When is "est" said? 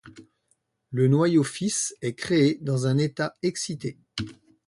2.01-2.15